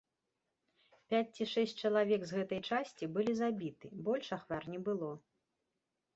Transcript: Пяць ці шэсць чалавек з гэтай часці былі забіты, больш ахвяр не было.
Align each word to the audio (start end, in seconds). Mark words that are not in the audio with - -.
Пяць 1.11 1.33
ці 1.35 1.45
шэсць 1.51 1.75
чалавек 1.89 2.21
з 2.31 2.39
гэтай 2.39 2.61
часці 2.71 3.11
былі 3.19 3.37
забіты, 3.43 3.93
больш 4.09 4.27
ахвяр 4.41 4.63
не 4.75 4.79
было. 4.91 5.13